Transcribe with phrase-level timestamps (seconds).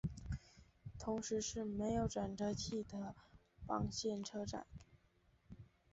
[0.97, 3.13] 同时是没有转辙器的
[3.67, 4.65] 棒线车站。